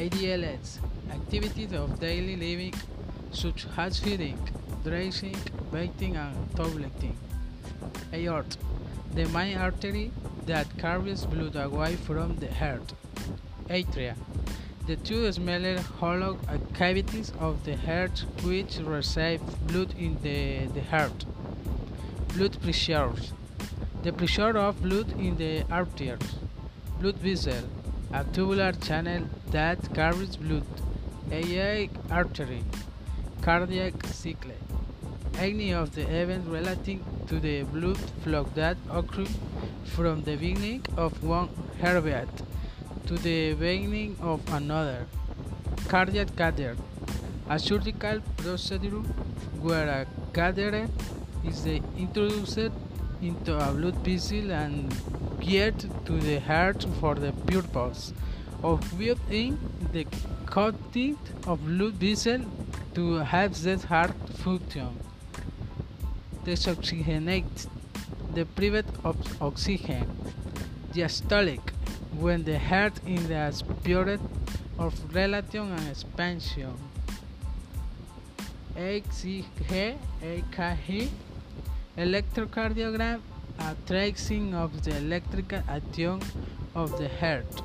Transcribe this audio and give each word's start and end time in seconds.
ADLS 0.00 0.78
activities 1.12 1.72
of 1.74 2.00
daily 2.00 2.34
living 2.34 2.74
such 3.32 3.66
as 3.76 4.00
feeding, 4.00 4.38
dressing, 4.82 5.36
bathing, 5.70 6.16
and 6.16 6.36
toileting. 6.54 7.16
Aorta 8.14 8.56
the 9.14 9.26
main 9.26 9.58
artery 9.58 10.10
that 10.46 10.66
carries 10.78 11.26
blood 11.26 11.56
away 11.56 11.96
from 11.96 12.36
the 12.36 12.50
heart. 12.54 12.94
Atria 13.68 14.14
the 14.86 14.96
two 14.96 15.30
smaller 15.32 15.78
hollow 16.00 16.38
cavities 16.72 17.32
of 17.38 17.62
the 17.64 17.76
heart 17.76 18.24
which 18.42 18.78
receive 18.78 19.40
blood 19.66 19.94
in 19.98 20.16
the, 20.22 20.66
the 20.72 20.84
heart. 20.92 21.26
Blood 22.34 22.56
pressures 22.62 23.32
the 24.02 24.12
pressure 24.12 24.56
of 24.56 24.80
blood 24.82 25.12
in 25.20 25.36
the 25.36 25.62
arteries. 25.70 26.34
Blood 27.00 27.16
vessel 27.16 27.64
a 28.12 28.24
tubular 28.24 28.72
channel 28.72 29.22
that 29.52 29.78
carries 29.94 30.34
blood, 30.36 30.64
aortic 31.30 31.90
artery, 32.10 32.64
cardiac 33.40 33.94
cycle. 34.06 34.50
Any 35.38 35.72
of 35.72 35.94
the 35.94 36.02
events 36.02 36.48
relating 36.48 37.04
to 37.28 37.38
the 37.38 37.62
blood 37.62 37.98
flow 38.24 38.44
that 38.56 38.76
occur 38.90 39.26
from 39.84 40.24
the 40.24 40.36
beginning 40.36 40.84
of 40.96 41.22
one 41.22 41.48
heartbeat 41.80 42.28
to 43.06 43.14
the 43.14 43.54
beginning 43.54 44.16
of 44.20 44.40
another. 44.52 45.06
Cardiac 45.88 46.34
catheter, 46.36 46.76
a 47.48 47.58
surgical 47.58 48.20
procedure 48.36 49.02
where 49.60 49.88
a 49.88 50.06
catheter 50.32 50.88
is 51.44 51.64
introduced 51.64 52.70
into 53.22 53.56
a 53.56 53.72
blood 53.72 53.96
vessel 54.04 54.50
and 54.50 54.94
get 55.40 55.78
to 56.06 56.12
the 56.20 56.38
heart 56.40 56.84
for 57.00 57.14
the 57.14 57.32
purpose 57.46 58.12
of 58.62 58.80
building 58.98 59.58
the 59.92 60.06
content 60.46 61.18
of 61.46 61.64
blood 61.64 61.94
vessel 61.94 62.40
to 62.94 63.14
have 63.16 63.60
that 63.62 63.82
heart 63.82 64.16
function. 64.42 64.88
Desoxygenate, 66.44 67.68
deprived 68.34 68.90
of 69.04 69.16
oxygen. 69.42 70.06
Diastolic, 70.92 71.60
when 72.18 72.42
the 72.44 72.58
heart 72.58 72.94
is 73.06 73.28
the 73.28 73.74
period 73.84 74.20
of 74.78 74.94
dilation 75.12 75.70
and 75.70 75.88
expansion. 75.88 76.74
EKG, 78.76 79.44
EKG, 80.22 81.08
electrocardiogram, 82.00 83.20
a 83.58 83.76
tracing 83.86 84.54
of 84.54 84.82
the 84.84 84.96
electrical 84.96 85.62
action 85.68 86.18
of 86.74 86.96
the 86.98 87.08
heart. 87.20 87.62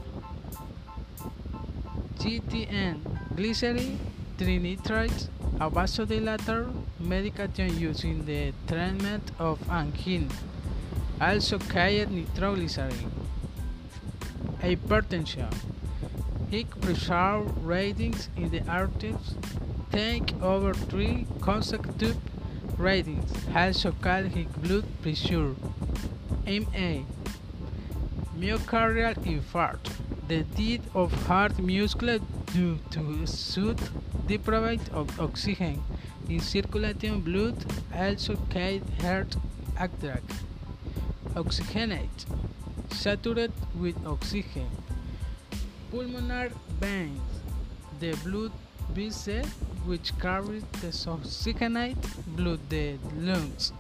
GTN, 2.19 2.99
glyceryl 3.35 3.97
trinitrate, 4.37 5.29
a 5.61 5.71
vasodilator 5.71 6.69
medication 6.99 7.79
used 7.79 8.03
in 8.03 8.25
the 8.25 8.51
treatment 8.67 9.31
of 9.39 9.57
angina, 9.69 10.27
also 11.21 11.57
called 11.57 12.11
nitroglycerin. 12.11 13.11
Hypertension, 14.61 15.53
high 16.51 16.65
pressure 16.81 17.39
readings 17.63 18.27
in 18.35 18.49
the 18.49 18.61
arteries 18.67 19.35
take 19.91 20.33
over 20.41 20.73
three 20.73 21.25
consecutive 21.41 22.17
readings, 22.77 23.31
also 23.55 23.91
called 23.91 24.27
high 24.33 24.47
blood 24.57 24.85
pressure. 25.01 25.55
MA 26.45 27.03
Myocardial 28.37 29.15
infarct, 29.23 29.91
the 30.27 30.43
death 30.43 30.85
of 30.93 31.11
heart 31.25 31.57
muscle 31.57 32.19
due 32.53 32.77
to 32.91 33.25
sudden 33.25 33.77
deprivation 34.27 34.93
of 34.93 35.19
oxygen 35.19 35.81
in 36.29 36.39
circulating 36.39 37.21
blood, 37.21 37.55
also 37.93 38.35
called 38.51 38.83
heart 39.01 39.35
attack. 39.79 40.23
Oxygenate, 41.33 42.25
saturated 42.89 43.53
with 43.79 43.95
oxygen. 44.05 44.69
Pulmonary 45.91 46.51
veins, 46.79 47.21
the 47.99 48.11
blood 48.23 48.51
vessel 48.89 49.45
which 49.85 50.17
carries 50.19 50.63
the 50.81 50.91
oxygenated 51.09 51.97
blood 52.27 52.59
the 52.69 52.97
lungs. 53.17 53.71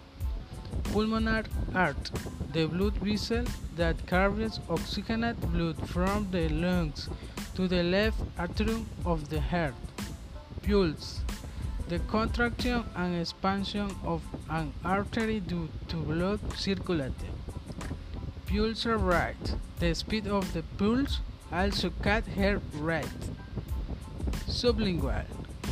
Pulmonary 0.91 1.45
artery, 1.73 2.19
the 2.53 2.65
blood 2.67 2.93
vessel 2.97 3.45
that 3.75 4.05
carries 4.07 4.59
oxygenated 4.69 5.51
blood 5.51 5.77
from 5.89 6.29
the 6.31 6.49
lungs 6.49 7.09
to 7.55 7.67
the 7.67 7.83
left 7.83 8.19
atrium 8.39 8.85
of 9.05 9.29
the 9.29 9.41
heart. 9.41 9.73
Pulse, 10.67 11.21
the 11.87 11.99
contraction 11.99 12.83
and 12.95 13.21
expansion 13.21 13.89
of 14.03 14.21
an 14.49 14.73
artery 14.83 15.39
due 15.39 15.69
to 15.87 15.97
blood 15.97 16.39
circulating. 16.55 17.35
Pulse 18.47 18.85
rate, 18.85 19.55
the 19.79 19.93
speed 19.93 20.27
of 20.27 20.53
the 20.53 20.63
pulse, 20.77 21.19
also 21.51 21.89
called 22.01 22.27
heart 22.27 22.61
rate. 22.75 23.21
Sublingual, 24.47 25.25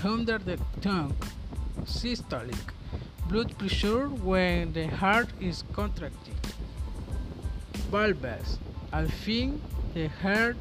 under 0.04 0.38
the 0.38 0.58
tongue. 0.82 1.16
Systolic, 1.86 2.74
blood 3.28 3.58
pressure 3.58 4.08
when 4.08 4.74
the 4.74 4.88
heart 4.88 5.30
is 5.40 5.64
contracted. 5.74 6.36
Valves, 7.92 8.58
a 8.92 9.08
thin 9.08 9.62
the 9.94 10.08
heart 10.08 10.58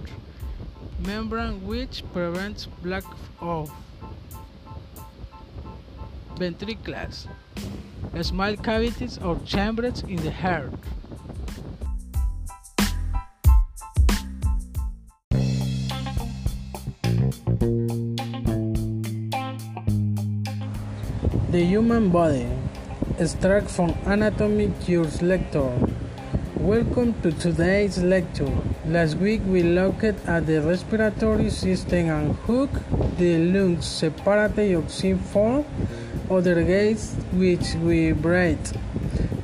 membrane 1.06 1.66
which 1.66 2.02
prevents 2.12 2.66
block 2.82 3.16
of 3.40 3.70
ventricles, 6.36 7.26
small 8.20 8.56
cavities 8.56 9.18
or 9.18 9.38
chambers 9.44 10.02
in 10.02 10.16
the 10.16 10.30
heart. 10.30 10.72
The 21.52 21.66
human 21.66 22.08
body, 22.08 22.48
extract 23.18 23.68
from 23.68 23.90
Anatomy 24.06 24.72
Cures 24.80 25.20
lecture. 25.20 25.70
Welcome 26.56 27.12
to 27.20 27.30
today's 27.30 27.98
lecture. 28.02 28.50
Last 28.86 29.16
week 29.16 29.42
we 29.44 29.62
looked 29.62 30.02
at 30.02 30.46
the 30.46 30.62
respiratory 30.62 31.50
system 31.50 32.08
and 32.08 32.34
hooked 32.46 32.80
the 33.18 33.36
lungs 33.52 33.84
separate 33.84 34.74
oxygen 34.74 35.18
from 35.18 35.66
other 36.30 36.64
gases 36.64 37.22
which 37.34 37.74
we 37.84 38.12
breathe. 38.12 38.72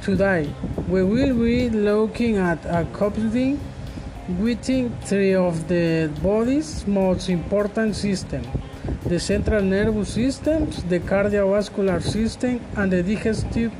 Today 0.01 0.49
we 0.89 1.03
will 1.03 1.35
be 1.35 1.69
looking 1.69 2.39
at 2.39 2.65
a 2.65 2.87
coupling 2.95 3.61
within 4.41 4.97
three 5.05 5.35
of 5.35 5.69
the 5.69 6.11
body's 6.23 6.87
most 6.87 7.29
important 7.29 7.97
systems 7.97 8.49
the 9.05 9.21
central 9.21 9.63
nervous 9.63 10.15
system, 10.15 10.71
the 10.89 11.01
cardiovascular 11.01 12.03
system, 12.03 12.61
and 12.77 12.93
the 12.93 13.03
digestive 13.03 13.73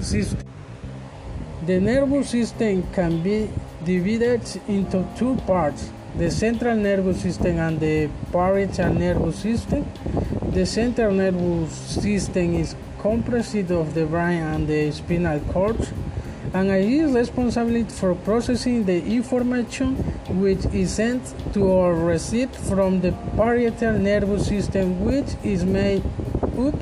system. 0.00 0.40
The 1.66 1.80
nervous 1.80 2.30
system 2.30 2.82
can 2.92 3.22
be 3.22 3.50
divided 3.84 4.42
into 4.68 5.06
two 5.16 5.36
parts 5.46 5.90
the 6.16 6.30
central 6.30 6.76
nervous 6.76 7.22
system 7.22 7.58
and 7.58 7.78
the 7.78 8.10
peripheral 8.32 8.94
nervous 8.94 9.36
system. 9.36 9.86
The 10.52 10.66
central 10.66 11.12
nervous 11.12 11.72
system 11.72 12.54
is 12.54 12.74
composed 12.98 13.70
of 13.70 13.94
the 13.94 14.06
brain 14.06 14.42
and 14.42 14.66
the 14.66 14.90
spinal 14.90 15.38
cord 15.52 15.78
and 16.52 16.70
is 16.70 17.12
responsible 17.12 17.84
for 17.84 18.14
processing 18.14 18.84
the 18.84 19.04
information 19.04 19.94
which 20.40 20.64
is 20.66 20.94
sent 20.94 21.22
to 21.54 21.62
or 21.62 21.94
received 21.94 22.54
from 22.56 23.00
the 23.00 23.12
peripheral 23.36 23.98
nervous 23.98 24.48
system 24.48 25.04
which 25.04 25.28
is 25.44 25.64
made 25.64 26.02
up 26.42 26.74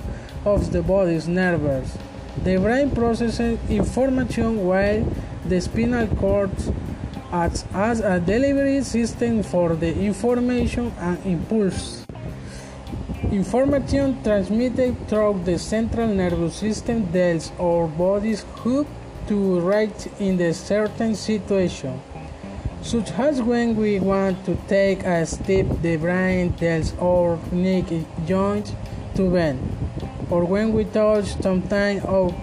of 0.47 0.73
the 0.73 0.83
body's 0.83 1.29
nerves. 1.29 1.99
The 2.45 2.57
brain 2.57 2.91
processes 2.91 3.59
information 3.69 4.65
while 4.65 5.05
the 5.45 5.61
spinal 5.61 6.07
cord 6.17 6.51
acts 7.31 7.65
as 7.75 8.01
a 8.01 8.19
delivery 8.21 8.83
system 8.83 9.43
for 9.43 9.77
the 9.77 9.93
information 9.99 10.93
and 10.99 11.19
impulse. 11.27 12.07
Information 13.31 14.23
transmitted 14.23 14.97
through 15.09 15.43
the 15.45 15.59
central 15.59 16.09
nervous 16.09 16.57
system 16.57 17.13
tells 17.13 17.53
our 17.61 17.87
body's 17.87 18.45
hub 18.65 18.87
to 19.29 19.61
react 19.61 20.09
in 20.19 20.41
a 20.41 20.53
certain 20.53 21.15
situation, 21.15 22.01
such 22.83 23.11
as 23.13 23.43
when 23.43 23.77
we 23.77 24.01
want 24.01 24.45
to 24.47 24.57
take 24.67 25.05
a 25.05 25.27
step, 25.27 25.67
the 25.83 25.97
brain 25.97 26.53
tells 26.55 26.95
our 26.99 27.39
neck 27.53 27.85
joint 28.27 28.75
to 29.15 29.31
bend, 29.31 29.61
or 30.31 30.45
when 30.45 30.73
we 30.73 30.85
touch 30.85 31.27
something 31.41 32.01
or 32.03 32.35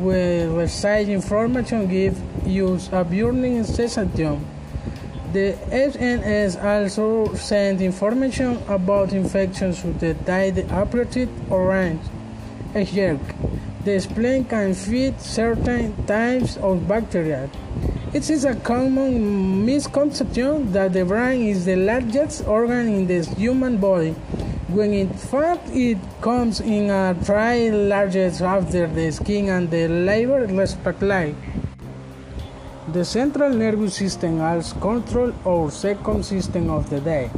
we 0.00 0.44
receive 0.44 1.08
information 1.08 1.86
give 1.88 2.16
us 2.46 2.88
a 2.92 3.04
burning 3.04 3.62
sensation. 3.64 4.44
The 5.32 5.52
SNS 5.70 6.62
also 6.62 7.34
sends 7.34 7.82
information 7.82 8.58
about 8.68 9.12
infections 9.12 9.82
to 9.82 9.92
the 9.92 10.14
the 10.24 10.64
appropriate 10.70 11.28
orange 11.50 12.00
a 12.74 12.84
jerk. 12.84 13.20
The 13.84 14.00
spleen 14.00 14.46
can 14.46 14.72
feed 14.72 15.20
certain 15.20 16.06
types 16.06 16.56
of 16.56 16.88
bacteria. 16.88 17.50
It 18.14 18.30
is 18.30 18.46
a 18.46 18.54
common 18.54 19.66
misconception 19.66 20.72
that 20.72 20.94
the 20.94 21.04
brain 21.04 21.48
is 21.48 21.66
the 21.66 21.76
largest 21.76 22.46
organ 22.46 22.88
in 22.88 23.06
the 23.06 23.20
human 23.36 23.76
body, 23.76 24.12
when 24.68 24.94
in 24.94 25.12
fact 25.12 25.68
it 25.68 25.98
comes 26.22 26.60
in 26.60 26.88
a 26.88 27.14
try 27.26 27.68
largest 27.68 28.40
after 28.40 28.86
the 28.86 29.10
skin 29.12 29.50
and 29.50 29.70
the 29.70 29.86
liver 29.86 30.46
respectively. 30.46 31.34
The 32.88 33.04
central 33.04 33.50
nervous 33.50 33.96
system 33.96 34.40
also 34.40 34.80
controls 34.80 35.34
our 35.44 35.70
second 35.70 36.24
system 36.24 36.70
of 36.70 36.88
the 36.88 37.00
day, 37.00 37.30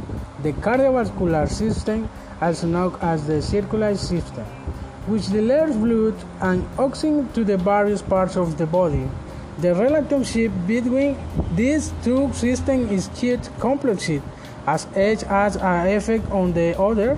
the 0.43 0.53
cardiovascular 0.53 1.49
system, 1.49 2.07
also 2.39 2.67
known 2.67 2.95
as 3.01 3.27
the 3.27 3.41
circulatory 3.41 3.97
system, 3.97 4.45
which 5.07 5.27
delivers 5.27 5.75
blood 5.75 6.15
and 6.41 6.67
oxygen 6.77 7.27
to 7.33 7.43
the 7.43 7.57
various 7.57 8.01
parts 8.01 8.35
of 8.35 8.57
the 8.57 8.65
body. 8.65 9.09
The 9.59 9.73
relationship 9.73 10.51
between 10.67 11.17
these 11.55 11.91
two 12.03 12.31
systems 12.33 12.91
is 12.91 13.07
quite 13.19 13.49
complex, 13.59 14.09
as 14.67 14.85
each 14.95 15.21
has 15.21 15.55
an 15.55 15.87
effect 15.87 16.29
on 16.29 16.53
the 16.53 16.79
other. 16.79 17.17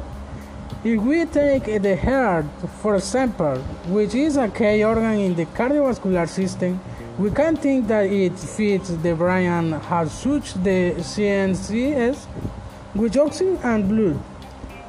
If 0.83 1.01
we 1.01 1.25
take 1.25 1.65
the 1.81 1.97
heart, 1.97 2.45
for 2.81 2.95
example, 2.95 3.57
which 3.87 4.15
is 4.15 4.37
a 4.37 4.47
key 4.47 4.83
organ 4.83 5.19
in 5.19 5.35
the 5.35 5.45
cardiovascular 5.47 6.29
system, 6.29 6.79
we 7.17 7.31
can 7.31 7.57
think 7.57 7.87
that 7.87 8.05
it 8.05 8.39
feeds 8.39 8.95
the 9.03 9.13
brain 9.13 9.51
and 9.51 9.73
has 9.73 10.09
such 10.13 10.53
the 10.53 10.93
CNCs 10.95 12.27
with 12.95 13.17
oxygen 13.17 13.57
and 13.63 13.89
blood. 13.89 14.19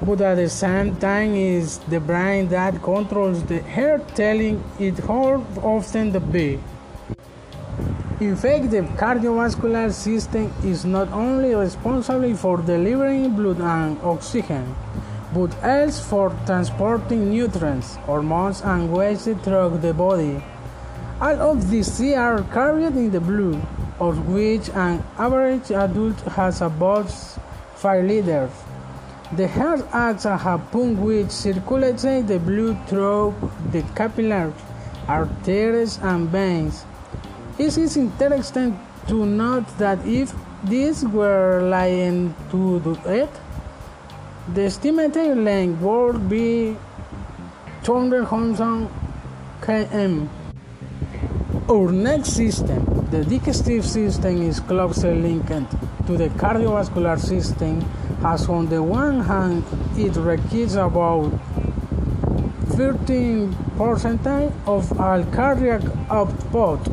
But 0.02 0.22
at 0.22 0.36
the 0.36 0.48
same 0.48 0.96
time, 0.96 1.34
is 1.34 1.78
the 1.88 2.00
brain 2.00 2.48
that 2.48 2.82
controls 2.82 3.42
the 3.44 3.60
heart, 3.62 4.14
telling 4.14 4.62
it 4.78 4.98
how 4.98 5.44
often 5.62 6.12
to 6.12 6.20
beat. 6.20 6.60
In 8.18 8.34
fact, 8.36 8.70
the 8.70 8.82
cardiovascular 8.96 9.92
system 9.92 10.52
is 10.64 10.84
not 10.84 11.12
only 11.12 11.54
responsible 11.54 12.34
for 12.34 12.56
delivering 12.58 13.36
blood 13.36 13.60
and 13.60 13.98
oxygen, 14.02 14.74
but 15.34 15.54
also 15.62 16.02
for 16.02 16.36
transporting 16.46 17.30
nutrients, 17.30 17.96
hormones, 18.06 18.62
and 18.62 18.92
waste 18.92 19.36
through 19.42 19.78
the 19.82 19.94
body. 19.94 20.42
All 21.20 21.40
of 21.52 21.70
these 21.70 22.00
are 22.14 22.42
carried 22.52 22.96
in 22.96 23.10
the 23.10 23.20
blood, 23.20 23.60
of 24.00 24.28
which 24.28 24.70
an 24.70 25.04
average 25.18 25.70
adult 25.70 26.18
has 26.22 26.62
about 26.62 27.10
5 27.76 28.04
liters. 28.04 28.50
The 29.32 29.46
heart 29.46 29.86
acts 29.92 30.26
as 30.26 30.42
a 30.44 30.58
pump 30.58 30.98
which 30.98 31.30
circulates 31.30 32.02
the 32.02 32.40
blood 32.44 32.88
through 32.88 33.34
the 33.70 33.82
capillaries, 33.94 34.54
arteries, 35.06 35.98
and 36.02 36.28
veins. 36.28 36.84
It 37.56 37.78
is 37.78 37.96
interesting 37.96 38.76
to 39.06 39.24
note 39.24 39.68
that 39.78 40.04
if 40.04 40.34
these 40.64 41.04
were 41.04 41.62
lying 41.62 42.34
to 42.50 42.80
do 42.80 42.98
it, 43.06 43.30
the 44.52 44.62
estimated 44.62 45.38
length 45.38 45.80
would 45.80 46.28
be 46.28 46.76
200 47.84 48.26
km. 49.60 50.28
Our 51.70 51.92
next 51.92 52.30
system, 52.30 52.84
the 53.12 53.24
digestive 53.24 53.86
system, 53.86 54.42
is 54.42 54.58
closely 54.58 55.14
linked 55.14 55.70
to 56.08 56.16
the 56.16 56.30
cardiovascular 56.30 57.16
system, 57.20 57.84
as 58.24 58.48
on 58.48 58.68
the 58.68 58.82
one 58.82 59.20
hand, 59.20 59.64
it 59.96 60.16
requires 60.16 60.74
about 60.74 61.32
13% 62.76 64.52
of 64.66 65.00
all 65.00 65.24
cardiac 65.32 65.82
output, 66.10 66.86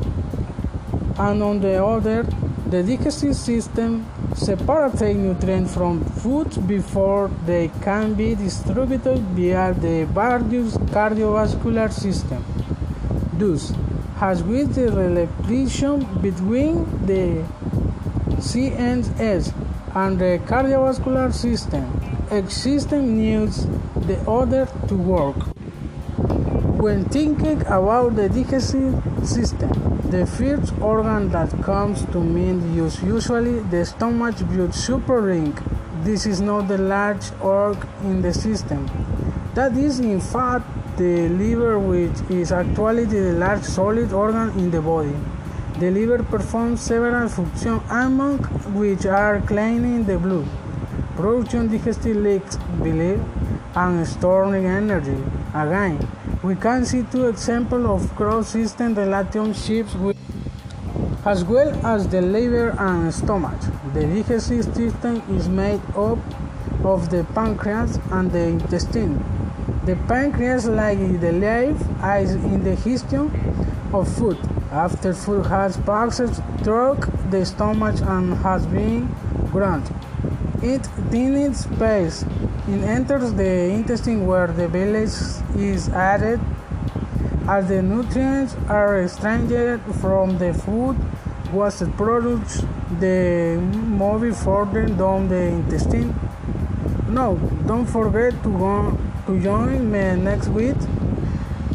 and 1.20 1.44
on 1.44 1.60
the 1.60 1.84
other, 1.84 2.24
the 2.70 2.84
digestive 2.84 3.36
system 3.36 4.06
separates 4.36 5.02
nutrients 5.02 5.74
from 5.74 6.04
food 6.04 6.68
before 6.68 7.30
they 7.46 7.70
can 7.82 8.14
be 8.14 8.36
distributed 8.36 9.20
via 9.36 9.74
the 9.74 10.06
various 10.06 10.78
cardiovascular 10.92 11.92
system. 11.92 12.44
Thus, 13.34 13.74
has 14.18 14.44
with 14.44 14.76
the 14.76 14.92
relation 14.92 16.06
between 16.22 16.86
the 17.06 17.46
CNS 18.40 19.54
and 19.98 20.20
the 20.20 20.40
cardiovascular 20.46 21.34
system, 21.34 21.86
system 22.50 23.18
needs 23.18 23.66
the 24.10 24.18
other 24.30 24.68
to 24.88 24.96
work. 24.96 25.38
When 26.84 27.06
thinking 27.06 27.62
about 27.62 28.16
the 28.16 28.30
digestive 28.30 28.94
system, 29.28 29.72
the 30.12 30.26
first 30.28 30.78
organ 30.80 31.30
that 31.30 31.52
comes 31.64 32.06
to 32.14 32.20
mind 32.20 32.78
is 32.78 33.02
usually 33.02 33.60
the 33.72 33.86
stomach 33.86 34.38
blood 34.50 34.76
super 34.76 35.20
ring. 35.20 35.58
This 36.04 36.28
is 36.28 36.42
not 36.42 36.68
the 36.68 36.78
large 36.78 37.26
organ 37.42 37.90
in 38.04 38.22
the 38.22 38.34
system. 38.34 38.86
That 39.56 39.76
is 39.76 40.00
in 40.00 40.22
fact 40.22 40.68
the 40.98 41.28
liver, 41.30 41.80
which 41.80 42.20
is 42.30 42.52
actually 42.52 43.06
the 43.06 43.34
large 43.34 43.64
solid 43.64 44.14
organ 44.14 44.50
in 44.60 44.70
the 44.70 44.82
body. 44.82 45.16
The 45.80 45.92
liver 45.92 46.24
performs 46.24 46.82
several 46.82 47.30
functions, 47.30 47.84
among 47.92 48.40
which 48.74 49.06
are 49.06 49.40
cleaning 49.42 50.06
the 50.06 50.18
blood, 50.18 50.48
production 51.16 51.68
digestive 51.68 52.18
liquids, 52.18 52.58
bile, 52.82 53.24
and 53.76 54.08
storing 54.08 54.66
energy. 54.66 55.24
Again, 55.54 56.00
we 56.42 56.56
can 56.56 56.84
see 56.84 57.04
two 57.04 57.28
examples 57.28 57.86
of 57.86 58.16
cross-system 58.16 58.96
relationships 58.96 59.94
with, 59.94 60.18
as 61.28 61.44
well 61.44 61.70
as 61.86 62.08
the 62.08 62.24
liver 62.24 62.76
and 62.80 63.14
stomach. 63.14 63.62
The 63.94 64.08
digestive 64.08 64.66
system 64.74 65.22
is 65.30 65.48
made 65.48 65.82
up 65.96 66.18
of 66.84 67.12
the 67.12 67.24
pancreas 67.36 68.00
and 68.12 68.32
the 68.32 68.46
intestine. 68.56 69.24
The 69.86 69.96
pancreas, 70.08 70.66
like 70.66 70.98
the 71.22 71.34
liver, 71.34 71.78
is 72.18 72.34
in 72.34 72.64
the 72.64 72.76
digestion 72.76 73.30
of 73.94 74.12
food. 74.18 74.40
After 74.72 75.14
food 75.14 75.46
has 75.46 75.78
passed 75.78 76.42
through 76.62 76.98
the 77.30 77.46
stomach 77.46 78.02
and 78.02 78.34
has 78.40 78.66
been 78.66 79.08
ground, 79.52 79.90
it 80.62 80.86
needs 81.10 81.62
space. 81.62 82.24
It 82.68 82.84
enters 82.84 83.32
the 83.34 83.70
intestine 83.70 84.28
where 84.28 84.48
the 84.48 84.68
bile 84.68 84.96
is 84.96 85.90
added. 85.90 86.42
As 87.48 87.70
the 87.70 87.82
nutrients 87.82 88.58
are 88.68 89.02
extracted 89.04 89.80
from 90.02 90.38
the 90.38 90.54
food, 90.54 90.98
waste 91.54 91.90
products, 91.96 92.62
the 93.00 93.56
move 93.62 94.38
further 94.38 94.86
down 94.86 95.30
the 95.30 95.44
intestine. 95.44 96.14
No, 97.08 97.38
don't 97.66 97.86
forget 97.86 98.34
to 98.44 98.50
go 98.50 98.98
to 99.28 99.40
join 99.42 99.90
me 99.90 100.18
next 100.18 100.50
week 100.50 100.76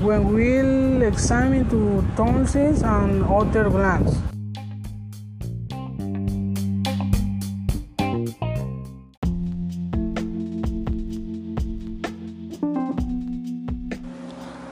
when 0.02 0.35
we'll 0.35 1.02
examine 1.02 1.68
the 1.68 2.04
tonsils 2.16 2.82
and 2.82 3.25
other 3.25 3.71
glands. 3.71 4.16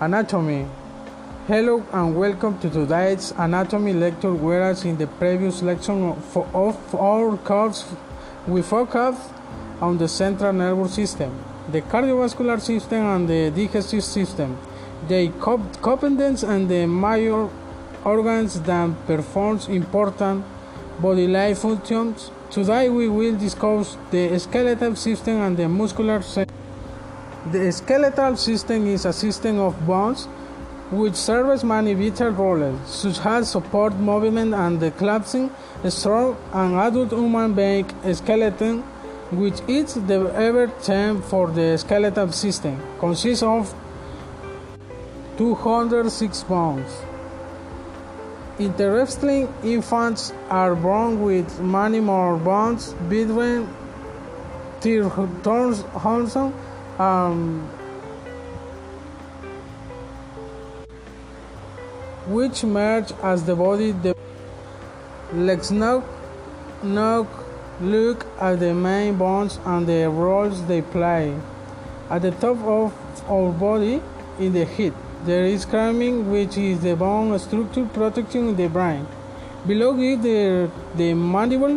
Anatomy 0.01 0.67
Hello 1.47 1.85
and 1.93 2.17
welcome 2.17 2.59
to 2.59 2.71
today's 2.71 3.33
anatomy 3.37 3.93
lecture 3.93 4.33
whereas 4.33 4.85
in 4.85 4.97
the 4.97 5.07
previous 5.07 5.63
lecture 5.63 5.93
of 5.93 6.95
our 6.95 7.37
course 7.39 7.85
we 8.47 8.63
focused 8.63 9.31
on 9.81 9.99
the 9.99 10.09
central 10.09 10.53
nervous 10.53 10.95
system 10.95 11.31
the 11.71 11.83
cardiovascular 11.83 12.61
system 12.61 13.05
and 13.05 13.29
the 13.29 13.51
digestive 13.51 14.03
system. 14.03 14.59
They 15.09 15.29
competence 15.29 16.43
and 16.43 16.69
the 16.69 16.87
major 16.87 17.49
organs 18.05 18.61
that 18.63 19.07
performs 19.07 19.69
important 19.69 20.45
bodily 21.01 21.55
functions. 21.55 22.31
Today 22.51 22.89
we 22.89 23.09
will 23.09 23.37
discuss 23.37 23.97
the 24.11 24.39
skeletal 24.39 24.97
system 24.97 25.41
and 25.41 25.57
the 25.57 25.69
muscular 25.69 26.23
system. 26.23 26.55
The 27.51 27.73
skeletal 27.73 28.37
system 28.37 28.87
is 28.87 29.05
a 29.05 29.13
system 29.13 29.59
of 29.59 29.87
bones 29.87 30.27
which 30.91 31.15
serves 31.15 31.63
many 31.63 31.95
vital 31.95 32.31
roles, 32.31 32.79
such 32.87 33.25
as 33.25 33.51
support 33.51 33.95
movement 33.95 34.55
and 34.55 34.81
the 34.81 34.91
collapsing 34.91 35.51
strong 35.89 36.37
and 36.53 36.75
adult 36.75 37.11
human 37.13 37.55
being 37.55 37.87
skeleton 38.13 38.83
which 39.31 39.61
is 39.69 39.95
the 39.95 40.29
average 40.35 40.73
term 40.83 41.23
for 41.23 41.49
the 41.49 41.77
skeletal 41.79 42.33
system, 42.33 42.83
consists 42.99 43.45
of 43.45 43.73
206 45.41 46.43
bones. 46.43 46.93
Interestingly, 48.59 49.49
infants 49.65 50.35
are 50.51 50.75
born 50.75 51.23
with 51.23 51.59
many 51.61 51.99
more 51.99 52.37
bones 52.37 52.93
between 53.09 53.67
their 54.83 55.09
torso 55.43 56.53
um, 56.99 57.67
which 62.27 62.63
merge 62.63 63.11
as 63.23 63.45
the 63.45 63.57
body 63.57 63.93
develops. 63.93 64.21
Let's 65.33 65.71
now, 65.71 66.05
now 66.83 67.27
look 67.81 68.27
at 68.39 68.61
the 68.61 68.75
main 68.75 69.17
bones 69.17 69.59
and 69.65 69.87
the 69.87 70.11
roles 70.11 70.67
they 70.67 70.83
play. 70.83 71.35
At 72.11 72.21
the 72.21 72.31
top 72.31 72.59
of 72.59 72.93
our 73.27 73.51
body, 73.53 74.03
in 74.39 74.53
the 74.53 74.67
head, 74.67 74.93
there 75.25 75.45
is 75.45 75.65
cranium, 75.67 76.31
which 76.31 76.57
is 76.57 76.81
the 76.81 76.97
bone 76.97 77.39
structure 77.39 77.85
protecting 77.85 78.57
the 78.57 78.69
brain. 78.69 79.07
Below 79.67 79.99
it, 80.01 80.23
the, 80.23 80.71
the 80.97 81.13
mandible, 81.15 81.77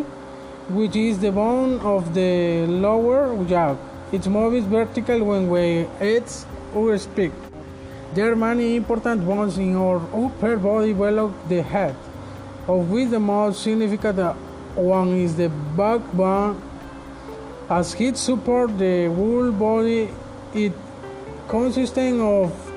which 0.70 0.96
is 0.96 1.18
the 1.18 1.30
bone 1.30 1.78
of 1.80 2.14
the 2.14 2.66
lower 2.66 3.44
jaw. 3.44 3.76
It 4.12 4.26
moves 4.26 4.64
vertical 4.66 5.24
when 5.24 5.50
we 5.50 5.86
eat 6.00 6.46
or 6.74 6.96
speak. 6.96 7.32
There 8.14 8.32
are 8.32 8.36
many 8.36 8.76
important 8.76 9.26
bones 9.26 9.58
in 9.58 9.76
our 9.76 10.00
upper 10.14 10.56
body 10.56 10.92
below 10.92 11.34
the 11.48 11.62
head, 11.62 11.96
of 12.66 12.90
which 12.90 13.10
the 13.10 13.20
most 13.20 13.62
significant 13.62 14.36
one 14.74 15.08
is 15.08 15.36
the 15.36 15.50
backbone. 15.76 16.62
As 17.68 17.94
it 18.00 18.16
supports 18.16 18.72
the 18.78 19.06
whole 19.06 19.50
body, 19.52 20.08
it 20.54 20.72
consists 21.48 21.98
of 21.98 22.73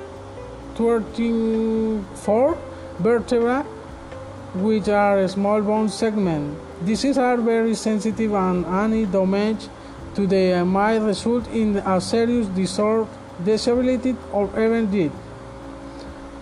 24 0.78 2.58
vertebrae, 3.00 3.64
which 4.54 4.88
are 4.88 5.28
small 5.28 5.62
bone 5.62 5.90
segments. 5.90 6.62
These 6.84 7.18
are 7.18 7.38
very 7.38 7.74
sensitive 7.74 8.34
and 8.34 8.66
any 8.66 9.06
damage 9.06 9.68
to 10.14 10.28
them 10.28 10.70
might 10.70 10.98
result 10.98 11.48
in 11.48 11.78
a 11.78 12.00
serious 12.00 12.48
disorder, 12.48 13.08
disability, 13.44 14.16
or 14.32 14.46
even 14.60 14.92
death. 14.92 15.12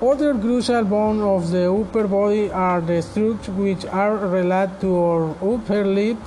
Other 0.01 0.33
crucial 0.33 0.83
bones 0.83 1.21
of 1.21 1.51
the 1.51 1.71
upper 1.71 2.05
body 2.07 2.51
are 2.51 2.81
the 2.81 3.01
structures 3.01 3.55
which 3.55 3.85
are 3.85 4.17
related 4.17 4.81
to 4.81 4.97
our 4.97 5.31
upper 5.53 5.85
lip. 5.85 6.17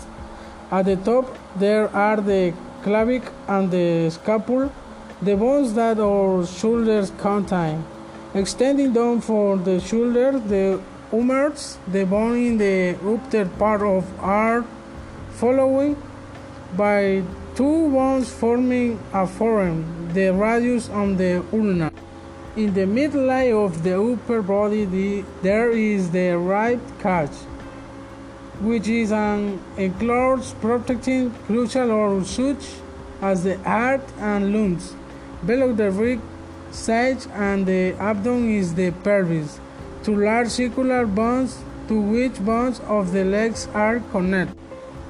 At 0.70 0.86
the 0.86 0.96
top, 0.96 1.36
there 1.56 1.94
are 1.94 2.16
the 2.16 2.54
clavicle 2.82 3.32
and 3.46 3.70
the 3.70 4.08
scapula, 4.10 4.70
the 5.20 5.36
bones 5.36 5.74
that 5.74 5.98
our 5.98 6.46
shoulders 6.46 7.12
contain. 7.18 7.84
Extending 8.34 8.92
down 8.92 9.22
from 9.22 9.64
the 9.64 9.80
shoulder, 9.80 10.38
the 10.38 10.78
humerus, 11.10 11.78
the 11.88 12.04
bone 12.04 12.36
in 12.36 12.58
the 12.58 12.94
upper 13.02 13.46
part 13.58 13.80
of 13.80 14.04
are 14.20 14.66
followed 15.30 15.96
by 16.76 17.22
two 17.54 17.90
bones 17.90 18.30
forming 18.30 19.00
a 19.14 19.26
forearm, 19.26 20.12
the 20.12 20.28
radius 20.28 20.90
and 20.90 21.16
the 21.16 21.42
ulna. 21.54 21.90
In 22.54 22.74
the 22.74 22.82
midline 22.82 23.64
of 23.64 23.82
the 23.82 23.98
upper 23.98 24.42
body, 24.42 24.84
the, 24.84 25.24
there 25.40 25.70
is 25.70 26.10
the 26.10 26.36
rib 26.36 26.80
cage, 27.00 27.38
which 28.60 28.88
is 28.88 29.10
an 29.10 29.58
enclosed 29.78 30.60
protecting 30.60 31.30
crucial 31.46 31.90
or 31.90 32.22
such 32.24 32.74
as 33.22 33.44
the 33.44 33.56
heart 33.60 34.02
and 34.18 34.52
lungs. 34.52 34.94
Below 35.46 35.72
the 35.72 35.90
rib 35.90 36.20
sage 36.70 37.26
and 37.34 37.66
the 37.66 37.94
abdomen 37.94 38.50
is 38.50 38.74
the 38.74 38.90
pelvis, 38.90 39.60
two 40.02 40.16
large 40.16 40.48
circular 40.48 41.06
bones 41.06 41.58
to 41.88 42.00
which 42.00 42.38
bones 42.44 42.80
of 42.80 43.12
the 43.12 43.24
legs 43.24 43.68
are 43.74 44.00
connected. 44.12 44.56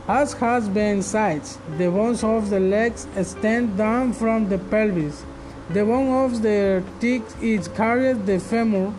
As 0.06 0.32
has 0.34 0.68
been 0.68 1.02
said, 1.02 1.42
the 1.76 1.90
bones 1.90 2.24
of 2.24 2.48
the 2.50 2.60
legs 2.60 3.06
extend 3.16 3.76
down 3.76 4.12
from 4.12 4.48
the 4.48 4.58
pelvis. 4.58 5.24
The 5.70 5.84
bone 5.84 6.24
of 6.24 6.40
the 6.40 6.82
teeth 6.98 7.42
is 7.42 7.68
carried 7.68 8.24
the 8.24 8.38
femur. 8.40 8.94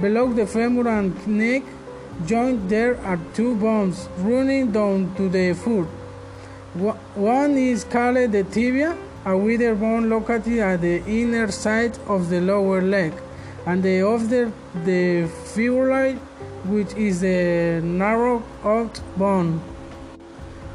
Below 0.00 0.32
the 0.32 0.46
femur 0.46 0.88
and 0.88 1.26
neck 1.26 1.62
joint 2.26 2.68
there 2.68 3.00
are 3.00 3.18
two 3.34 3.56
bones 3.56 4.08
running 4.18 4.70
down 4.70 5.14
to 5.16 5.28
the 5.28 5.52
foot. 5.54 5.88
One 7.14 7.56
is 7.56 7.84
called 7.84 8.32
the 8.32 8.44
tibia 8.44 8.96
a 9.24 9.36
wider 9.36 9.74
bone 9.74 10.08
located 10.08 10.58
at 10.58 10.80
the 10.80 11.02
inner 11.06 11.50
side 11.50 11.96
of 12.08 12.28
the 12.28 12.40
lower 12.40 12.82
leg, 12.82 13.12
and 13.66 13.82
the 13.82 14.02
other 14.06 14.52
the 14.84 15.28
fibula, 15.52 16.14
which 16.64 16.92
is 16.94 17.20
the 17.20 17.80
narrow 17.82 18.42
out 18.64 19.00
bone. 19.16 19.60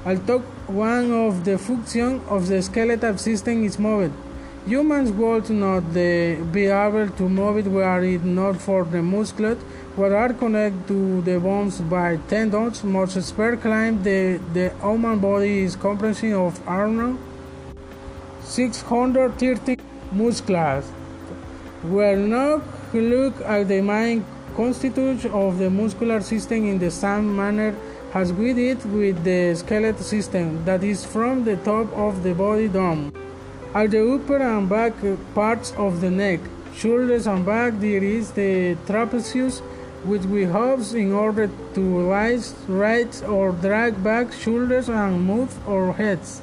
I'll 0.06 0.18
talk 0.20 0.44
one 0.70 1.12
of 1.12 1.44
the 1.44 1.58
functions 1.58 2.22
of 2.30 2.48
the 2.48 2.62
skeletal 2.62 3.18
system 3.18 3.66
is 3.66 3.78
moved. 3.78 4.14
Humans 4.66 5.12
would 5.12 5.50
not 5.50 5.94
be 5.94 6.66
able 6.66 7.10
to 7.10 7.30
move 7.30 7.58
it 7.58 7.68
were 7.68 8.04
it 8.04 8.24
not 8.24 8.58
for 8.58 8.84
the 8.84 9.02
muscles 9.02 9.58
which 9.96 10.12
are 10.12 10.34
connected 10.34 10.88
to 10.88 11.22
the 11.22 11.40
bones 11.40 11.80
by 11.82 12.18
tendons. 12.28 12.84
Most 12.84 13.18
experts 13.18 13.62
claim 13.62 14.04
the, 14.04 14.40
the 14.54 14.74
human 14.82 15.20
body 15.20 15.60
is 15.60 15.76
composed 15.76 16.26
of 16.26 16.62
around 16.68 17.18
630 18.48 19.78
muscles. 20.12 20.92
We 21.84 22.16
now 22.16 22.64
look 22.94 23.42
at 23.42 23.68
the 23.68 23.82
main 23.82 24.26
constitution 24.56 25.32
of 25.32 25.60
the 25.60 25.70
muscular 25.70 26.22
system 26.22 26.66
in 26.66 26.80
the 26.80 26.90
same 26.90 27.36
manner 27.36 27.76
as 28.14 28.32
we 28.32 28.54
did 28.54 28.84
with 28.92 29.24
the 29.24 29.54
skeletal 29.54 30.02
system, 30.02 30.64
that 30.66 30.84
is 30.84 31.06
from 31.06 31.44
the 31.44 31.58
top 31.58 31.92
of 31.94 32.24
the 32.24 32.34
body 32.34 32.68
down. 32.70 33.12
At 33.76 33.92
the 33.92 34.02
upper 34.14 34.38
and 34.38 34.68
back 34.70 34.94
parts 35.36 35.74
of 35.78 36.00
the 36.02 36.10
neck, 36.10 36.40
shoulders 36.74 37.28
and 37.28 37.46
back, 37.46 37.74
there 37.80 38.04
is 38.04 38.32
the 38.32 38.76
trapezius, 38.88 39.60
which 40.06 40.24
we 40.24 40.46
use 40.46 40.94
in 40.94 41.12
order 41.12 41.50
to 41.76 42.12
raise, 42.12 42.56
raise 42.68 43.22
or 43.24 43.52
drag 43.52 44.02
back 44.04 44.32
shoulders 44.32 44.88
and 44.90 45.22
move 45.22 45.52
our 45.68 45.92
heads. 45.92 46.42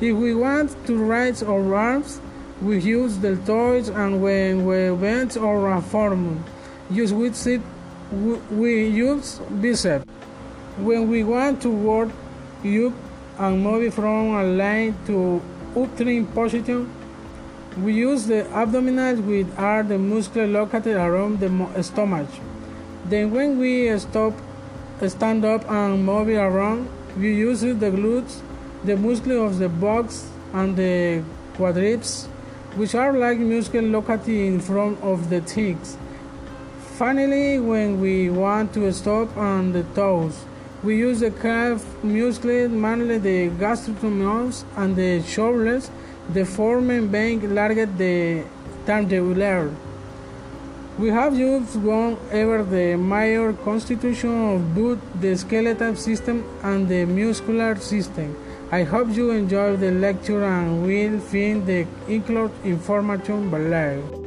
If 0.00 0.16
we 0.16 0.34
want 0.34 0.72
to 0.86 0.96
raise 0.96 1.42
our 1.42 1.74
arms, 1.74 2.22
we 2.62 2.80
use 2.80 3.18
the 3.18 3.36
deltoids, 3.36 3.94
and 3.94 4.22
when 4.22 4.64
we 4.64 4.96
bend 4.96 5.36
our 5.36 5.82
forearm, 5.82 6.42
use 6.88 7.12
with 7.12 7.46
it, 7.46 7.60
we 8.50 8.88
use 8.88 9.40
bicep. 9.60 10.08
When 10.78 11.10
we 11.10 11.22
want 11.22 11.60
to 11.62 11.70
work 11.70 12.08
up 12.08 12.92
and 13.38 13.62
move 13.62 13.92
from 13.92 14.36
a 14.36 14.42
line 14.42 14.96
to 15.06 15.42
upthrust 15.74 16.32
position, 16.32 16.90
we 17.76 17.92
use 17.92 18.24
the 18.24 18.44
abdominals, 18.56 19.22
which 19.22 19.48
are 19.58 19.82
the 19.82 19.98
muscles 19.98 20.48
located 20.48 20.96
around 20.96 21.40
the 21.40 21.82
stomach. 21.82 22.28
Then, 23.04 23.32
when 23.32 23.58
we 23.58 23.98
stop, 23.98 24.32
stand 25.06 25.44
up 25.44 25.70
and 25.70 26.06
move 26.06 26.30
around, 26.30 26.88
we 27.18 27.34
use 27.34 27.60
the 27.60 27.90
glutes 27.92 28.40
the 28.84 28.96
muscles 28.96 29.52
of 29.52 29.58
the 29.58 29.68
buttocks 29.68 30.28
and 30.52 30.76
the 30.76 31.22
quadriceps, 31.54 32.26
which 32.76 32.94
are 32.94 33.12
like 33.12 33.38
muscles 33.38 33.84
located 33.84 34.28
in 34.28 34.60
front 34.60 35.00
of 35.02 35.28
the 35.28 35.40
thighs. 35.40 35.96
Finally, 36.96 37.58
when 37.58 38.00
we 38.00 38.30
want 38.30 38.72
to 38.74 38.92
stop 38.92 39.36
on 39.36 39.72
the 39.72 39.82
toes, 39.94 40.44
we 40.82 40.96
use 40.96 41.20
the 41.20 41.30
calf 41.30 41.84
muscles, 42.02 42.70
mainly 42.70 43.18
the 43.18 43.50
gastrocnemius 43.50 44.64
and 44.76 44.96
the 44.96 45.22
shoulders, 45.22 45.90
the 46.32 46.44
foreman 46.44 47.08
being 47.08 47.54
larger 47.54 47.86
the 47.86 48.44
tandibular. 48.86 49.74
We 50.98 51.08
have 51.08 51.36
just 51.36 51.82
gone 51.82 52.18
over 52.32 52.62
the 52.62 52.96
major 52.96 53.52
constitution 53.52 54.54
of 54.54 54.74
both 54.74 54.98
the 55.20 55.36
skeletal 55.36 55.96
system 55.96 56.44
and 56.62 56.88
the 56.88 57.04
muscular 57.06 57.76
system. 57.76 58.36
I 58.72 58.84
hope 58.84 59.08
you 59.08 59.32
enjoy 59.32 59.76
the 59.76 59.90
lecture 59.90 60.44
and 60.44 60.86
will 60.86 61.18
find 61.18 61.66
the 61.66 61.88
included 62.06 62.52
information 62.64 63.50
below. 63.50 64.19